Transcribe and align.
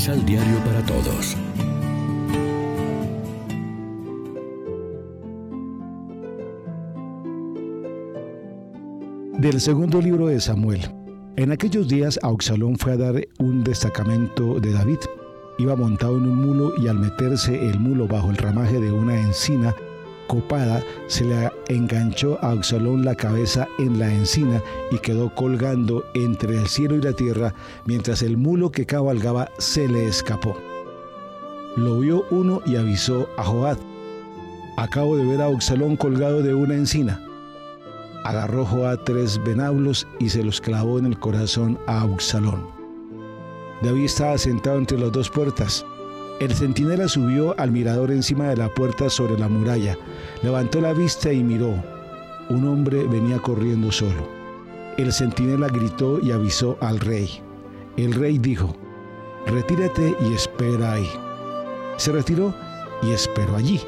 Misal 0.00 0.24
Diario 0.24 0.56
para 0.64 0.80
Todos. 0.86 1.36
Del 9.38 9.60
segundo 9.60 10.00
libro 10.00 10.28
de 10.28 10.40
Samuel. 10.40 10.80
En 11.36 11.52
aquellos 11.52 11.86
días 11.86 12.18
Auxalón 12.22 12.78
fue 12.78 12.92
a 12.92 12.96
dar 12.96 13.20
un 13.40 13.62
destacamento 13.62 14.58
de 14.58 14.72
David. 14.72 15.00
Iba 15.58 15.76
montado 15.76 16.16
en 16.16 16.30
un 16.30 16.46
mulo 16.46 16.72
y 16.78 16.88
al 16.88 16.98
meterse 16.98 17.68
el 17.68 17.78
mulo 17.78 18.08
bajo 18.08 18.30
el 18.30 18.38
ramaje 18.38 18.80
de 18.80 18.90
una 18.90 19.20
encina 19.20 19.76
copada, 20.30 20.80
se 21.08 21.24
le 21.24 21.50
enganchó 21.66 22.38
a 22.40 22.52
Absalón 22.52 23.04
la 23.04 23.16
cabeza 23.16 23.66
en 23.80 23.98
la 23.98 24.14
encina 24.14 24.62
y 24.92 24.98
quedó 24.98 25.34
colgando 25.34 26.04
entre 26.14 26.56
el 26.56 26.68
cielo 26.68 26.94
y 26.94 27.02
la 27.02 27.12
tierra, 27.12 27.52
mientras 27.84 28.22
el 28.22 28.36
mulo 28.36 28.70
que 28.70 28.86
cabalgaba 28.86 29.50
se 29.58 29.88
le 29.88 30.06
escapó. 30.06 30.56
Lo 31.76 31.98
vio 31.98 32.26
uno 32.30 32.62
y 32.64 32.76
avisó 32.76 33.26
a 33.36 33.42
Joab. 33.42 33.78
Acabo 34.76 35.16
de 35.16 35.24
ver 35.24 35.42
a 35.42 35.46
Absalón 35.46 35.96
colgado 35.96 36.42
de 36.42 36.54
una 36.54 36.74
encina. 36.74 37.20
Agarró 38.22 38.64
Joab 38.64 39.02
tres 39.02 39.42
venablos 39.42 40.06
y 40.20 40.28
se 40.28 40.44
los 40.44 40.60
clavó 40.60 41.00
en 41.00 41.06
el 41.06 41.18
corazón 41.18 41.76
a 41.88 42.02
Absalón. 42.02 42.68
David 43.82 44.04
estaba 44.04 44.38
sentado 44.38 44.78
entre 44.78 44.96
las 44.96 45.10
dos 45.10 45.28
puertas. 45.28 45.84
El 46.40 46.54
centinela 46.54 47.06
subió 47.06 47.54
al 47.60 47.70
mirador 47.70 48.10
encima 48.10 48.48
de 48.48 48.56
la 48.56 48.70
puerta 48.70 49.10
sobre 49.10 49.38
la 49.38 49.46
muralla, 49.46 49.98
levantó 50.42 50.80
la 50.80 50.94
vista 50.94 51.30
y 51.30 51.44
miró. 51.44 51.74
Un 52.48 52.66
hombre 52.66 53.04
venía 53.04 53.38
corriendo 53.38 53.92
solo. 53.92 54.26
El 54.96 55.12
centinela 55.12 55.68
gritó 55.68 56.18
y 56.18 56.32
avisó 56.32 56.78
al 56.80 56.98
rey. 56.98 57.42
El 57.98 58.14
rey 58.14 58.38
dijo, 58.38 58.74
retírate 59.46 60.16
y 60.26 60.32
espera 60.32 60.94
ahí. 60.94 61.10
Se 61.98 62.10
retiró 62.10 62.54
y 63.02 63.10
esperó 63.10 63.56
allí. 63.56 63.78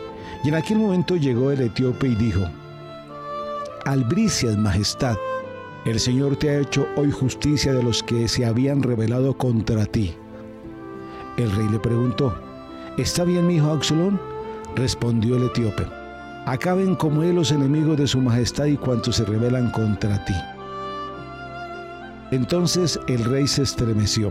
Y 0.45 0.49
en 0.49 0.57
aquel 0.57 0.79
momento 0.79 1.17
llegó 1.17 1.53
el 1.53 1.63
etíope 1.63 2.09
y 2.09 2.15
dijo, 2.17 2.43
Albricias, 3.87 4.59
majestad, 4.59 5.17
el 5.87 5.99
Señor 5.99 6.37
te 6.37 6.51
ha 6.51 6.61
hecho 6.61 6.87
hoy 6.97 7.11
justicia 7.11 7.73
de 7.73 7.83
los 7.83 8.03
que 8.03 8.29
se 8.29 8.45
habían 8.45 8.83
rebelado 8.83 9.39
contra 9.39 9.87
ti. 9.87 10.15
El 11.37 11.51
rey 11.53 11.69
le 11.69 11.79
preguntó, 11.79 12.35
¿Está 12.99 13.25
bien 13.25 13.47
mi 13.47 13.57
hijo 13.57 13.71
Absalón? 13.71 14.21
Respondió 14.77 15.37
el 15.37 15.45
etíope, 15.45 15.87
acaben 16.45 16.95
como 16.95 17.23
él 17.23 17.37
los 17.37 17.51
enemigos 17.53 17.97
de 17.97 18.07
su 18.07 18.21
majestad 18.21 18.67
y 18.67 18.77
cuantos 18.77 19.17
se 19.17 19.25
rebelan 19.25 19.71
contra 19.71 20.23
ti. 20.25 20.35
Entonces 22.31 23.01
el 23.09 23.25
rey 23.25 23.47
se 23.47 23.63
estremeció, 23.63 24.31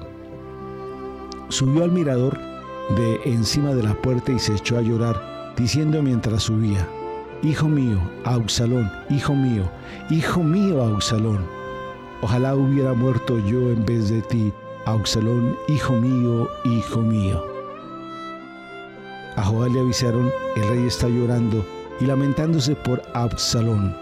subió 1.49 1.83
al 1.83 1.91
mirador 1.91 2.37
de 2.95 3.19
encima 3.25 3.73
de 3.73 3.83
la 3.83 3.93
puerta 3.93 4.31
y 4.31 4.39
se 4.39 4.55
echó 4.55 4.77
a 4.77 4.81
llorar, 4.81 5.53
diciendo 5.57 6.01
mientras 6.01 6.43
subía, 6.43 6.87
Hijo 7.43 7.67
mío, 7.67 7.99
Absalón, 8.23 8.91
hijo 9.09 9.33
mío, 9.33 9.63
hijo 10.11 10.43
mío, 10.43 10.83
Absalón, 10.83 11.39
ojalá 12.21 12.55
hubiera 12.55 12.93
muerto 12.93 13.39
yo 13.39 13.71
en 13.71 13.83
vez 13.85 14.09
de 14.09 14.21
ti, 14.21 14.53
Absalón, 14.85 15.55
hijo 15.67 15.93
mío, 15.93 16.49
hijo 16.65 17.01
mío. 17.01 17.43
A 19.35 19.43
Joab 19.43 19.71
le 19.71 19.79
avisaron, 19.79 20.31
el 20.55 20.67
rey 20.69 20.87
está 20.87 21.07
llorando 21.07 21.63
y 21.99 22.05
lamentándose 22.05 22.75
por 22.75 23.01
Absalón. 23.13 23.95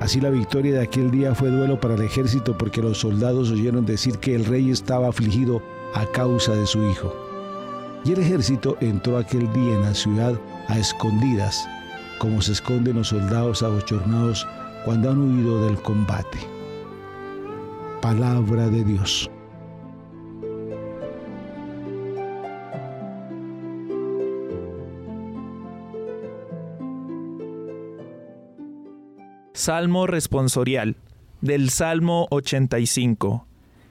Así 0.00 0.20
la 0.20 0.30
victoria 0.30 0.74
de 0.74 0.82
aquel 0.82 1.12
día 1.12 1.36
fue 1.36 1.50
duelo 1.50 1.78
para 1.78 1.94
el 1.94 2.02
ejército 2.02 2.58
porque 2.58 2.82
los 2.82 2.98
soldados 2.98 3.52
oyeron 3.52 3.86
decir 3.86 4.18
que 4.18 4.34
el 4.34 4.44
rey 4.44 4.70
estaba 4.70 5.08
afligido 5.08 5.62
a 5.94 6.04
causa 6.06 6.52
de 6.54 6.66
su 6.66 6.82
hijo. 6.90 7.14
Y 8.04 8.12
el 8.12 8.20
ejército 8.20 8.76
entró 8.80 9.16
aquel 9.16 9.52
día 9.52 9.74
en 9.74 9.82
la 9.82 9.94
ciudad 9.94 10.34
a 10.66 10.78
escondidas, 10.80 11.64
como 12.18 12.42
se 12.42 12.52
esconden 12.52 12.96
los 12.96 13.08
soldados 13.08 13.62
abochornados 13.62 14.44
cuando 14.84 15.12
han 15.12 15.20
huido 15.20 15.64
del 15.64 15.80
combate. 15.80 16.38
Palabra 18.00 18.68
de 18.68 18.82
Dios. 18.82 19.30
Salmo 29.54 30.06
responsorial 30.06 30.96
del 31.42 31.68
Salmo 31.68 32.26
85. 32.30 33.46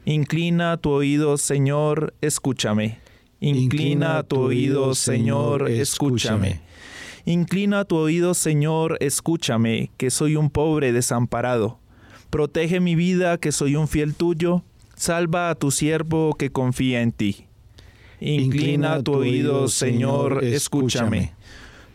Inclina 0.06 0.78
tu 0.78 0.90
oído, 0.90 1.38
Señor, 1.38 2.16
escúchame. 2.22 2.98
Inclina 3.40 4.24
tu 4.24 4.40
oído, 4.40 4.96
Señor, 4.96 5.70
escúchame. 5.70 6.62
Inclina 7.26 7.86
tu 7.86 7.98
oído, 7.98 8.34
Señor, 8.34 8.98
escúchame, 9.02 9.92
que 9.98 10.10
soy 10.10 10.36
un 10.36 10.50
pobre 10.50 10.94
desamparado. 10.94 11.78
Protege 12.32 12.80
mi 12.80 12.96
vida, 12.96 13.38
que 13.38 13.52
soy 13.52 13.76
un 13.76 13.88
fiel 13.88 14.16
tuyo. 14.16 14.64
Salva 14.96 15.52
a 15.52 15.56
tu 15.56 15.70
siervo 15.70 16.34
que 16.34 16.52
confía 16.52 17.04
en 17.04 17.12
ti. 17.12 17.46
Inclina 18.20 19.04
tu 19.04 19.14
oído, 19.14 19.68
Señor, 19.68 20.44
escúchame. 20.44 21.34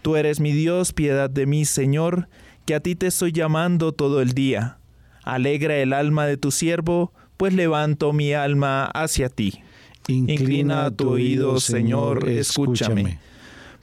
Tú 0.03 0.15
eres 0.15 0.39
mi 0.39 0.53
Dios, 0.53 0.93
piedad 0.93 1.29
de 1.29 1.47
mí, 1.47 1.65
Señor 1.65 2.29
que 2.67 2.75
a 2.75 2.81
ti 2.81 2.97
te 2.97 3.07
estoy 3.07 3.33
llamando 3.33 3.93
todo 3.93 4.21
el 4.21 4.33
día. 4.33 4.79
Alegra 5.23 5.77
el 5.77 5.93
alma 5.93 6.27
de 6.27 6.37
tu 6.37 6.51
siervo, 6.51 7.13
pues 7.37 7.55
levanto 7.55 8.13
mi 8.13 8.33
alma 8.33 8.87
hacia 8.87 9.29
ti. 9.29 9.63
Inclina 10.09 10.91
tu 10.91 11.11
oído, 11.11 11.61
Señor, 11.61 12.29
escúchame. 12.29 13.19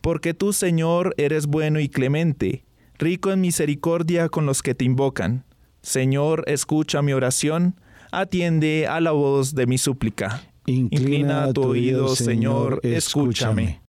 Porque 0.02 0.34
tú, 0.34 0.54
Señor, 0.54 1.14
eres 1.18 1.48
bueno 1.48 1.80
y 1.80 1.88
clemente, 1.88 2.66
rico 2.98 3.32
en 3.32 3.42
misericordia 3.42 4.30
con 4.30 4.46
los 4.46 4.62
que 4.62 4.76
te 4.76 4.86
invocan. 4.86 5.46
Señor, 5.82 6.44
escucha 6.48 7.02
mi 7.02 7.14
oración, 7.14 7.80
atiende 8.12 8.88
a 8.88 9.00
la 9.00 9.12
voz 9.12 9.56
de 9.56 9.66
mi 9.66 9.78
súplica. 9.78 10.44
Inclina 10.66 11.52
tu 11.54 11.64
oído, 11.64 12.16
Señor, 12.16 12.80
escúchame. 12.84 13.83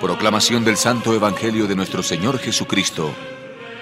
Proclamación 0.00 0.64
del 0.64 0.76
Santo 0.76 1.12
Evangelio 1.12 1.66
de 1.66 1.74
nuestro 1.74 2.04
Señor 2.04 2.38
Jesucristo, 2.38 3.12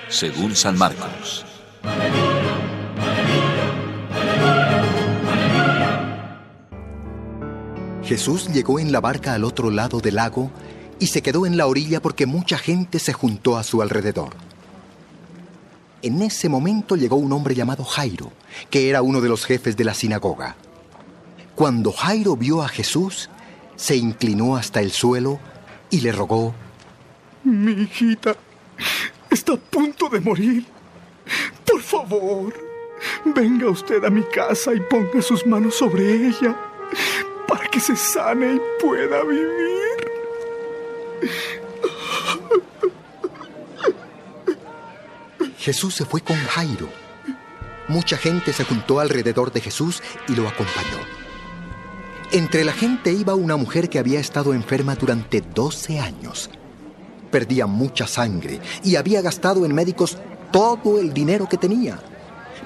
según 0.08 0.56
San 0.56 0.78
Marcos. 0.78 1.44
Jesús 8.02 8.48
llegó 8.48 8.80
en 8.80 8.92
la 8.92 9.02
barca 9.02 9.34
al 9.34 9.44
otro 9.44 9.70
lado 9.70 10.00
del 10.00 10.14
lago 10.14 10.50
y 10.98 11.08
se 11.08 11.20
quedó 11.20 11.44
en 11.44 11.58
la 11.58 11.66
orilla 11.66 12.00
porque 12.00 12.24
mucha 12.24 12.56
gente 12.56 12.98
se 12.98 13.12
juntó 13.12 13.58
a 13.58 13.62
su 13.62 13.82
alrededor. 13.82 14.30
En 16.00 16.22
ese 16.22 16.48
momento 16.48 16.96
llegó 16.96 17.16
un 17.16 17.32
hombre 17.34 17.54
llamado 17.54 17.84
Jairo, 17.84 18.32
que 18.70 18.88
era 18.88 19.02
uno 19.02 19.20
de 19.20 19.28
los 19.28 19.44
jefes 19.44 19.76
de 19.76 19.84
la 19.84 19.92
sinagoga. 19.92 20.56
Cuando 21.54 21.92
Jairo 21.92 22.36
vio 22.36 22.62
a 22.62 22.68
Jesús, 22.68 23.28
se 23.76 23.96
inclinó 23.96 24.56
hasta 24.56 24.80
el 24.80 24.92
suelo 24.92 25.40
y 25.90 26.00
le 26.00 26.12
rogó, 26.12 26.54
Mi 27.44 27.72
hijita 27.72 28.36
está 29.30 29.54
a 29.54 29.56
punto 29.56 30.08
de 30.08 30.20
morir. 30.20 30.64
Por 31.64 31.80
favor, 31.80 32.54
venga 33.24 33.68
usted 33.68 34.04
a 34.04 34.10
mi 34.10 34.22
casa 34.22 34.74
y 34.74 34.80
ponga 34.80 35.20
sus 35.22 35.46
manos 35.46 35.74
sobre 35.76 36.28
ella 36.28 36.56
para 37.46 37.68
que 37.68 37.80
se 37.80 37.96
sane 37.96 38.54
y 38.54 38.60
pueda 38.80 39.22
vivir. 39.22 39.66
Jesús 45.58 45.94
se 45.94 46.04
fue 46.04 46.20
con 46.20 46.36
Jairo. 46.36 46.88
Mucha 47.88 48.16
gente 48.16 48.52
se 48.52 48.64
juntó 48.64 49.00
alrededor 49.00 49.52
de 49.52 49.60
Jesús 49.60 50.02
y 50.28 50.34
lo 50.34 50.48
acompañó. 50.48 51.25
Entre 52.32 52.64
la 52.64 52.72
gente 52.72 53.12
iba 53.12 53.34
una 53.34 53.56
mujer 53.56 53.88
que 53.88 54.00
había 54.00 54.18
estado 54.18 54.52
enferma 54.52 54.96
durante 54.96 55.40
12 55.40 56.00
años. 56.00 56.50
Perdía 57.30 57.66
mucha 57.66 58.06
sangre 58.06 58.60
y 58.82 58.96
había 58.96 59.22
gastado 59.22 59.64
en 59.64 59.74
médicos 59.74 60.18
todo 60.50 60.98
el 60.98 61.12
dinero 61.14 61.48
que 61.48 61.56
tenía. 61.56 62.00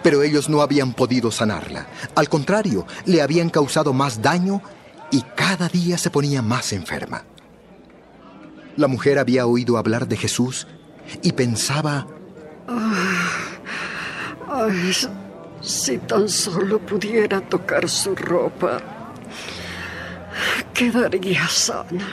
Pero 0.03 0.23
ellos 0.23 0.49
no 0.49 0.62
habían 0.62 0.95
podido 0.95 1.31
sanarla. 1.31 1.87
Al 2.15 2.31
contrario, 2.31 2.87
le 3.05 3.21
habían 3.21 3.51
causado 3.51 3.93
más 3.93 4.23
daño 4.23 4.62
y 5.11 5.21
cada 5.37 5.69
día 5.69 5.99
se 5.99 6.11
ponía 6.11 6.41
más 6.41 6.73
enferma. 6.73 7.25
La 8.77 8.89
mujer 8.89 9.19
había 9.19 9.47
oído 9.47 9.77
hablar 9.77 10.09
de 10.09 10.17
Jesús 10.17 10.67
y 11.23 11.33
pensaba... 11.33 12.07
ay, 14.49 14.93
si 15.61 15.99
tan 15.99 16.29
solo 16.31 16.79
pudiera 16.79 17.43
tocar 17.43 17.87
su 17.89 18.15
ropa 18.15 19.00
quedaría 20.75 21.46
sana. 21.48 22.06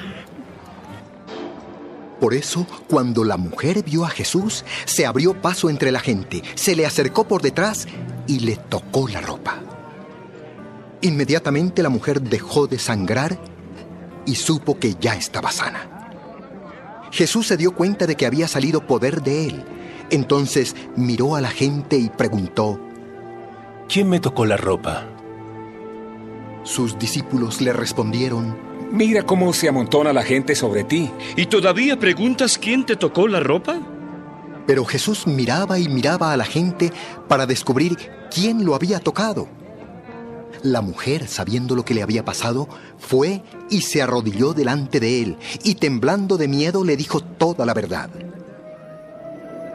Por 2.20 2.34
eso, 2.34 2.66
cuando 2.90 3.24
la 3.24 3.38
mujer 3.38 3.84
vio 3.84 4.04
a 4.04 4.10
Jesús, 4.10 4.66
se 4.86 5.06
abrió 5.06 5.40
paso 5.40 5.70
entre 5.70 5.92
la 5.92 6.00
gente, 6.00 6.42
se 6.56 6.76
le 6.76 6.86
acercó 6.86 7.28
por 7.28 7.42
detrás 7.42 7.88
y 8.26 8.40
le 8.40 8.56
tocó 8.56 9.08
la 9.08 9.22
ropa. 9.22 9.60
Inmediatamente 11.02 11.84
la 11.84 11.90
mujer 11.90 12.22
dejó 12.22 12.66
de 12.66 12.80
sangrar 12.80 13.38
y 14.26 14.36
supo 14.36 14.80
que 14.80 14.96
ya 15.00 15.16
estaba 15.16 15.52
sana. 15.52 16.10
Jesús 17.12 17.48
se 17.48 17.58
dio 17.58 17.74
cuenta 17.74 18.08
de 18.08 18.16
que 18.16 18.26
había 18.26 18.48
salido 18.48 18.86
poder 18.86 19.22
de 19.22 19.48
él. 19.48 19.64
Entonces 20.10 20.76
miró 20.96 21.36
a 21.36 21.42
la 21.42 21.50
gente 21.50 21.98
y 21.98 22.10
preguntó, 22.10 22.80
¿quién 23.88 24.10
me 24.10 24.20
tocó 24.20 24.46
la 24.46 24.58
ropa? 24.58 25.06
Sus 26.68 27.00
discípulos 27.00 27.62
le 27.62 27.72
respondieron, 27.72 28.58
Mira 28.92 29.24
cómo 29.24 29.54
se 29.54 29.70
amontona 29.70 30.12
la 30.12 30.22
gente 30.24 30.54
sobre 30.54 30.84
ti. 30.84 31.10
¿Y 31.38 31.46
todavía 31.46 31.98
preguntas 31.98 32.58
quién 32.58 32.86
te 32.86 32.98
tocó 32.98 33.30
la 33.30 33.40
ropa? 33.40 33.80
Pero 34.66 34.84
Jesús 34.84 35.28
miraba 35.28 35.80
y 35.80 35.88
miraba 35.88 36.34
a 36.34 36.38
la 36.38 36.44
gente 36.44 36.92
para 37.30 37.46
descubrir 37.46 37.98
quién 38.30 38.66
lo 38.66 38.76
había 38.76 39.00
tocado. 39.00 39.48
La 40.62 40.82
mujer, 40.82 41.30
sabiendo 41.30 41.74
lo 41.74 41.86
que 41.86 41.94
le 41.94 42.04
había 42.04 42.26
pasado, 42.26 42.68
fue 42.98 43.44
y 43.70 43.82
se 43.82 44.02
arrodilló 44.02 44.54
delante 44.54 45.00
de 45.00 45.22
él 45.22 45.38
y 45.64 45.76
temblando 45.76 46.36
de 46.36 46.50
miedo 46.50 46.84
le 46.84 46.98
dijo 46.98 47.22
toda 47.22 47.66
la 47.66 47.74
verdad. 47.74 48.10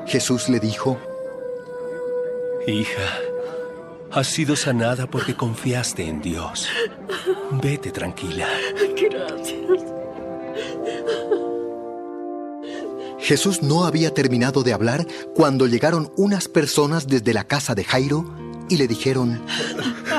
Jesús 0.07 0.51
le 0.51 0.61
dijo, 0.61 0.99
Hija, 2.67 3.19
has 4.13 4.27
sido 4.27 4.57
sanada 4.57 5.07
porque 5.07 5.35
confiaste 5.35 6.07
en 6.07 6.21
Dios. 6.21 6.69
Vete 7.63 7.91
tranquila. 7.91 8.47
Gracias. 9.01 9.63
Jesús 13.19 13.63
no 13.63 13.85
había 13.85 14.13
terminado 14.13 14.63
de 14.63 14.73
hablar 14.73 15.07
cuando 15.35 15.67
llegaron 15.67 16.13
unas 16.17 16.49
personas 16.49 17.07
desde 17.07 17.33
la 17.33 17.45
casa 17.45 17.75
de 17.75 17.85
Jairo 17.85 18.25
y 18.69 18.77
le 18.77 18.89
dijeron, 18.89 19.41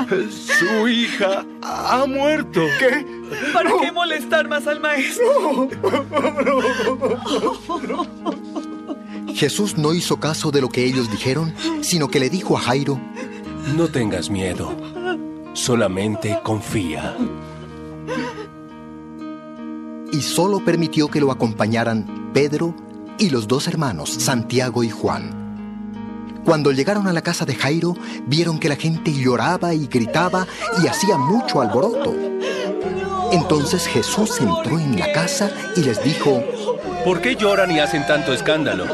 Su 0.08 0.88
hija 0.88 1.44
ha 1.62 2.06
muerto. 2.06 2.62
¿Qué? 2.78 3.06
¿Para 3.52 3.70
qué 3.80 3.92
molestar 3.92 4.48
más 4.48 4.66
al 4.66 4.80
maestro? 4.80 5.68
Jesús 9.34 9.76
no 9.76 9.92
hizo 9.92 10.18
caso 10.18 10.50
de 10.50 10.60
lo 10.60 10.68
que 10.68 10.84
ellos 10.84 11.10
dijeron, 11.10 11.52
sino 11.82 12.08
que 12.08 12.20
le 12.20 12.30
dijo 12.30 12.56
a 12.56 12.60
Jairo, 12.60 13.00
No 13.72 13.88
tengas 13.88 14.30
miedo, 14.30 14.72
solamente 15.54 16.38
confía. 16.42 17.16
y 20.14 20.22
solo 20.22 20.64
permitió 20.64 21.08
que 21.08 21.18
lo 21.18 21.32
acompañaran 21.32 22.30
Pedro 22.32 22.72
y 23.18 23.30
los 23.30 23.48
dos 23.48 23.66
hermanos, 23.66 24.10
Santiago 24.10 24.84
y 24.84 24.90
Juan. 24.90 25.42
Cuando 26.44 26.70
llegaron 26.70 27.08
a 27.08 27.12
la 27.12 27.22
casa 27.22 27.44
de 27.44 27.56
Jairo, 27.56 27.96
vieron 28.26 28.60
que 28.60 28.68
la 28.68 28.76
gente 28.76 29.12
lloraba 29.12 29.74
y 29.74 29.88
gritaba 29.88 30.46
y 30.80 30.86
hacía 30.86 31.16
mucho 31.16 31.60
alboroto. 31.60 32.14
Entonces 33.32 33.88
Jesús 33.88 34.40
entró 34.40 34.78
en 34.78 35.00
la 35.00 35.10
casa 35.10 35.50
y 35.74 35.80
les 35.80 36.04
dijo, 36.04 36.44
¿Por 37.04 37.20
qué 37.20 37.34
lloran 37.34 37.72
y 37.72 37.80
hacen 37.80 38.06
tanto 38.06 38.32
escándalo? 38.32 38.84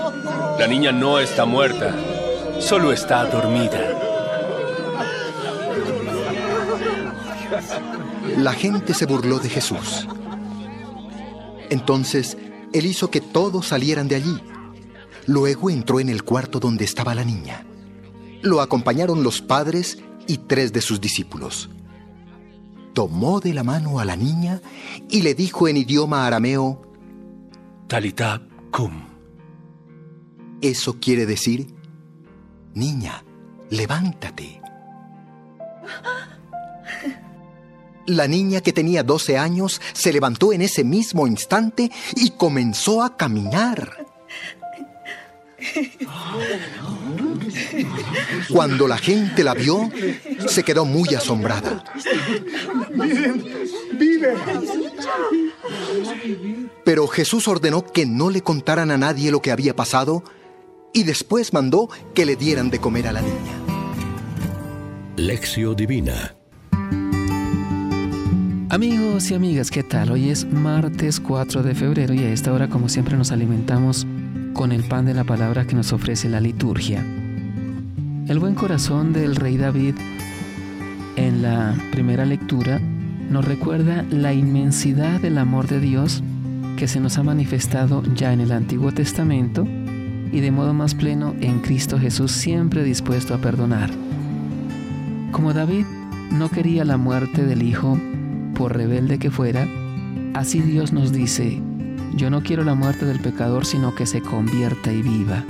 La 0.59 0.67
niña 0.67 0.91
no 0.91 1.19
está 1.19 1.45
muerta, 1.45 1.95
solo 2.61 2.93
está 2.93 3.27
dormida. 3.27 4.10
La 8.37 8.53
gente 8.53 8.95
se 8.95 9.07
burló 9.07 9.39
de 9.39 9.49
Jesús. 9.49 10.07
Entonces 11.71 12.37
él 12.73 12.87
hizo 12.87 13.11
que 13.11 13.21
todos 13.21 13.69
salieran 13.69 14.09
de 14.09 14.17
allí. 14.17 14.41
Luego 15.27 15.71
entró 15.71 16.01
en 16.01 16.09
el 16.09 16.25
cuarto 16.25 16.61
donde 16.61 16.85
estaba 16.85 17.15
la 17.15 17.25
niña. 17.25 17.65
Lo 18.43 18.61
acompañaron 18.61 19.23
los 19.23 19.43
padres 19.43 19.99
y 20.27 20.39
tres 20.39 20.73
de 20.73 20.81
sus 20.81 21.01
discípulos. 21.01 21.71
Tomó 22.95 23.41
de 23.41 23.55
la 23.55 23.63
mano 23.63 24.01
a 24.01 24.05
la 24.05 24.17
niña 24.17 24.61
y 25.09 25.23
le 25.23 25.35
dijo 25.35 25.69
en 25.69 25.77
idioma 25.77 26.27
arameo, 26.27 26.83
Talita 27.87 28.43
cum. 28.71 29.05
eso 30.61 30.99
quiere 31.01 31.27
decir, 31.27 31.75
niña, 32.75 33.25
levántate. 33.69 34.60
La 38.11 38.27
niña 38.27 38.61
que 38.61 38.73
tenía 38.73 39.05
12 39.05 39.39
años 39.39 39.81
se 39.93 40.13
levantó 40.13 40.53
en 40.53 40.63
ese 40.63 40.83
mismo 40.83 41.29
instante 41.29 41.93
y 42.17 42.31
comenzó 42.31 43.05
a 43.05 43.17
caminar. 43.17 44.05
Cuando 48.53 48.89
la 48.89 48.99
gente 48.99 49.45
la 49.45 49.55
vio, 49.55 49.91
se 50.49 50.65
quedó 50.65 50.85
muy 50.85 51.15
asombrada. 51.15 51.85
Vive. 53.93 54.35
Pero 56.85 57.07
Jesús 57.07 57.47
ordenó 57.47 57.87
que 57.87 58.07
no 58.07 58.31
le 58.31 58.43
contaran 58.43 58.91
a 58.91 58.99
nadie 58.99 59.31
lo 59.31 59.41
que 59.41 59.53
había 59.53 59.77
pasado 59.77 60.25
y 60.93 61.05
después 61.05 61.53
mandó 61.53 61.89
que 62.13 62.27
le 62.27 62.35
dieran 62.35 62.71
de 62.71 62.81
comer 62.81 63.07
a 63.07 63.13
la 63.13 63.23
niña. 63.23 63.55
Lección 65.15 65.77
Divina 65.77 66.35
Amigos 68.73 69.33
y 69.33 69.35
amigas, 69.35 69.69
¿qué 69.69 69.83
tal? 69.83 70.13
Hoy 70.13 70.31
es 70.31 70.47
martes 70.47 71.19
4 71.19 71.65
de 71.65 71.75
febrero 71.75 72.15
y 72.15 72.21
a 72.21 72.31
esta 72.31 72.53
hora 72.53 72.69
como 72.69 72.89
siempre 72.89 73.17
nos 73.17 73.33
alimentamos 73.33 74.07
con 74.53 74.71
el 74.71 74.85
pan 74.85 75.07
de 75.07 75.13
la 75.13 75.25
palabra 75.25 75.67
que 75.67 75.75
nos 75.75 75.93
ofrece 75.93 76.29
la 76.29 76.41
liturgia. 76.41 77.05
El 78.29 78.39
buen 78.39 78.55
corazón 78.55 79.13
del 79.13 79.35
rey 79.35 79.57
David 79.57 79.97
en 81.17 81.43
la 81.43 81.75
primera 81.91 82.25
lectura 82.25 82.79
nos 82.79 83.45
recuerda 83.45 84.05
la 84.09 84.33
inmensidad 84.35 85.21
del 85.21 85.39
amor 85.39 85.67
de 85.67 85.81
Dios 85.81 86.23
que 86.77 86.87
se 86.87 87.01
nos 87.01 87.19
ha 87.19 87.25
manifestado 87.25 88.05
ya 88.15 88.33
en 88.33 88.41
el 88.41 88.53
Antiguo 88.53 88.93
Testamento 88.93 89.67
y 90.31 90.39
de 90.39 90.53
modo 90.53 90.75
más 90.75 90.95
pleno 90.95 91.35
en 91.41 91.59
Cristo 91.59 91.99
Jesús 91.99 92.31
siempre 92.31 92.85
dispuesto 92.85 93.35
a 93.35 93.39
perdonar. 93.39 93.91
Como 95.33 95.55
David 95.55 95.87
no 96.31 96.49
quería 96.51 96.85
la 96.85 96.99
muerte 96.99 97.45
del 97.45 97.65
Hijo 97.65 97.99
por 98.61 98.77
rebelde 98.77 99.19
que 99.19 99.31
fuera, 99.31 99.67
así 100.35 100.61
Dios 100.61 100.93
nos 100.93 101.13
dice, 101.13 101.63
yo 102.15 102.29
no 102.29 102.43
quiero 102.43 102.63
la 102.63 102.75
muerte 102.75 103.07
del 103.07 103.19
pecador, 103.19 103.65
sino 103.65 103.95
que 103.95 104.05
se 104.05 104.21
convierta 104.21 104.93
y 104.93 105.01
viva. 105.01 105.47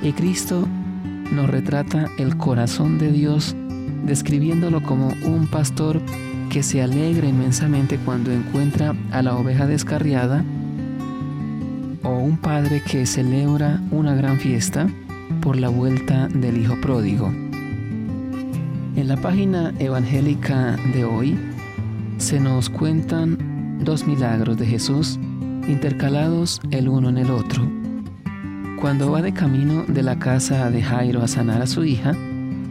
Y 0.00 0.12
Cristo 0.14 0.66
nos 1.30 1.50
retrata 1.50 2.06
el 2.16 2.38
corazón 2.38 2.96
de 2.96 3.12
Dios, 3.12 3.54
describiéndolo 4.06 4.82
como 4.82 5.08
un 5.26 5.46
pastor 5.46 6.00
que 6.48 6.62
se 6.62 6.80
alegra 6.80 7.28
inmensamente 7.28 7.98
cuando 7.98 8.32
encuentra 8.32 8.94
a 9.12 9.20
la 9.20 9.36
oveja 9.36 9.66
descarriada, 9.66 10.42
o 12.02 12.16
un 12.16 12.38
padre 12.38 12.82
que 12.82 13.04
celebra 13.04 13.82
una 13.90 14.14
gran 14.14 14.38
fiesta 14.38 14.86
por 15.42 15.56
la 15.56 15.68
vuelta 15.68 16.28
del 16.28 16.56
hijo 16.62 16.80
pródigo. 16.80 17.30
En 18.96 19.06
la 19.06 19.18
página 19.18 19.74
evangélica 19.78 20.78
de 20.94 21.04
hoy 21.04 21.38
se 22.18 22.40
nos 22.40 22.70
cuentan 22.70 23.78
dos 23.84 24.06
milagros 24.06 24.56
de 24.56 24.66
Jesús 24.66 25.18
intercalados 25.68 26.60
el 26.70 26.88
uno 26.88 27.10
en 27.10 27.18
el 27.18 27.30
otro. 27.30 27.68
Cuando 28.80 29.10
va 29.10 29.22
de 29.22 29.32
camino 29.32 29.84
de 29.86 30.02
la 30.02 30.18
casa 30.18 30.70
de 30.70 30.82
Jairo 30.82 31.22
a 31.22 31.28
sanar 31.28 31.60
a 31.60 31.66
su 31.66 31.84
hija, 31.84 32.12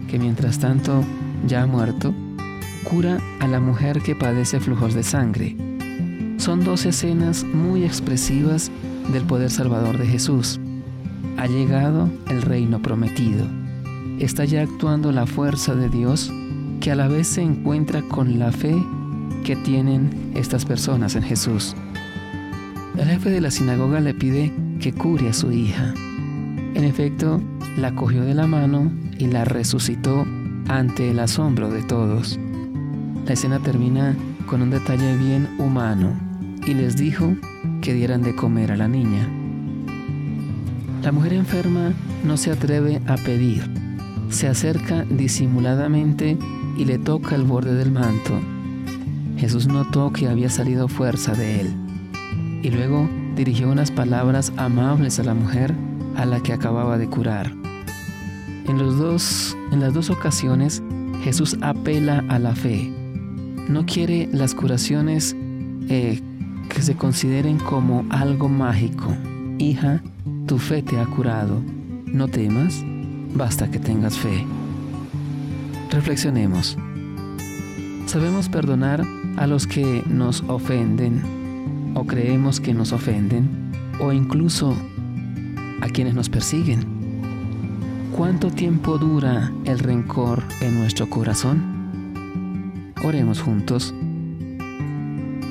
que 0.08 0.18
mientras 0.20 0.60
tanto 0.60 1.04
ya 1.48 1.64
ha 1.64 1.68
muerto, 1.68 2.14
cura 2.84 3.20
a 3.40 3.48
la 3.48 3.60
mujer 3.60 4.02
que 4.02 4.16
padece 4.16 4.60
flujos 4.60 4.94
de 4.94 5.04
sangre. 5.04 5.56
Son 6.38 6.64
dos 6.64 6.86
escenas 6.86 7.44
muy 7.44 7.84
expresivas 7.84 8.72
del 9.12 9.24
poder 9.24 9.52
salvador 9.52 9.98
de 9.98 10.08
Jesús. 10.08 10.60
Ha 11.38 11.48
llegado 11.48 12.10
el 12.30 12.42
reino 12.42 12.82
prometido. 12.82 13.46
Está 14.20 14.46
ya 14.46 14.62
actuando 14.62 15.12
la 15.12 15.26
fuerza 15.26 15.76
de 15.76 15.90
Dios 15.90 16.32
que 16.80 16.92
a 16.92 16.96
la 16.96 17.08
vez 17.08 17.28
se 17.28 17.42
encuentra 17.42 18.02
con 18.04 18.40
la 18.40 18.52
fe 18.52 18.76
que 19.44 19.56
tienen 19.56 20.32
estas 20.36 20.66
personas 20.66 21.16
en 21.16 21.24
Jesús. 21.24 21.76
El 22.98 23.08
jefe 23.08 23.30
de 23.30 23.42
la 23.42 23.52
sinagoga 23.52 24.00
le 24.00 24.14
pide 24.14 24.54
que 24.80 24.94
cure 24.94 25.30
a 25.30 25.34
su 25.34 25.52
hija. 25.52 25.94
En 26.74 26.84
efecto, 26.84 27.42
la 27.78 27.94
cogió 27.94 28.24
de 28.24 28.34
la 28.34 28.48
mano 28.48 28.92
y 29.18 29.28
la 29.28 29.46
resucitó 29.46 30.26
ante 30.68 31.12
el 31.12 31.20
asombro 31.20 31.70
de 31.70 31.84
todos. 31.84 32.40
La 33.26 33.34
escena 33.34 33.60
termina 33.60 34.16
con 34.48 34.62
un 34.62 34.70
detalle 34.70 35.18
bien 35.18 35.50
humano 35.58 36.14
y 36.66 36.74
les 36.74 36.96
dijo 36.96 37.36
que 37.82 37.94
dieran 37.94 38.22
de 38.22 38.36
comer 38.36 38.72
a 38.72 38.78
la 38.78 38.88
niña. 38.88 39.28
La 41.04 41.12
mujer 41.12 41.34
enferma 41.34 41.94
no 42.24 42.38
se 42.38 42.52
atreve 42.52 43.02
a 43.08 43.16
pedir, 43.18 43.70
se 44.30 44.48
acerca 44.48 45.04
disimuladamente 45.04 46.38
y 46.78 46.86
le 46.86 46.98
toca 46.98 47.36
el 47.36 47.44
borde 47.44 47.76
del 47.76 47.92
manto. 47.92 48.40
Jesús 49.38 49.68
notó 49.68 50.12
que 50.12 50.28
había 50.28 50.50
salido 50.50 50.88
fuerza 50.88 51.34
de 51.34 51.62
él 51.62 51.76
y 52.66 52.72
luego 52.72 53.08
dirigió 53.36 53.70
unas 53.70 53.92
palabras 53.92 54.52
amables 54.58 55.20
a 55.20 55.24
la 55.24 55.34
mujer 55.34 55.76
a 56.16 56.26
la 56.26 56.42
que 56.42 56.54
acababa 56.54 56.98
de 56.98 57.08
curar. 57.08 57.52
En, 58.68 58.80
los 58.80 58.98
dos, 58.98 59.56
en 59.72 59.82
las 59.82 59.94
dos 59.94 60.10
ocasiones, 60.10 60.82
Jesús 61.24 61.58
apela 61.62 62.24
a 62.30 62.40
la 62.40 62.56
fe. 62.56 62.92
No 63.70 63.86
quiere 63.86 64.28
las 64.32 64.56
curaciones 64.56 65.36
eh, 65.90 66.22
que 66.70 66.82
se 66.82 66.96
consideren 66.96 67.60
como 67.60 68.06
algo 68.10 68.50
mágico. 68.50 69.14
Hija, 69.60 70.02
tu 70.48 70.58
fe 70.58 70.82
te 70.82 71.00
ha 71.00 71.06
curado. 71.06 71.62
No 72.08 72.28
temas, 72.28 72.84
basta 73.36 73.70
que 73.70 73.78
tengas 73.78 74.18
fe. 74.18 74.44
Reflexionemos. 75.92 76.78
¿Sabemos 78.08 78.50
perdonar 78.50 79.06
a 79.38 79.48
los 79.48 79.68
que 79.68 80.04
nos 80.08 80.44
ofenden 80.48 81.94
o 81.96 82.06
creemos 82.06 82.60
que 82.60 82.74
nos 82.74 82.92
ofenden 82.92 83.72
o 84.00 84.12
incluso 84.12 84.76
a 85.82 85.88
quienes 85.88 86.14
nos 86.14 86.30
persiguen? 86.30 86.96
¿Cuánto 88.16 88.50
tiempo 88.50 88.98
dura 88.98 89.52
el 89.66 89.80
rencor 89.80 90.44
en 90.62 90.80
nuestro 90.80 91.10
corazón? 91.10 92.94
Oremos 93.04 93.42
juntos. 93.42 93.94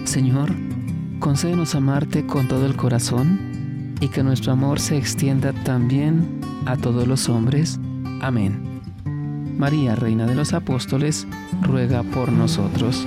Señor, 0.05 0.51
concédenos 1.21 1.75
amarte 1.75 2.27
con 2.27 2.49
todo 2.49 2.67
el 2.67 2.77
corazón 2.77 3.95
y 4.01 4.09
que 4.09 4.23
nuestro 4.23 4.53
amor 4.53 4.81
se 4.81 4.97
extienda 4.97 5.53
también 5.65 6.41
a 6.67 6.77
todos 6.77 7.07
los 7.07 7.29
hombres. 7.29 7.79
Amén. 8.21 8.81
María, 9.59 9.95
Reina 9.95 10.27
de 10.27 10.35
los 10.35 10.53
Apóstoles, 10.53 11.27
ruega 11.63 12.03
por 12.03 12.33
nosotros. 12.33 13.07